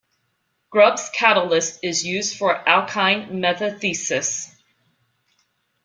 Grubbs' 0.71 1.11
catalyst 1.13 1.81
is 1.83 2.03
used 2.03 2.35
for 2.35 2.55
alkene 2.65 3.29
metathesis. 3.33 4.49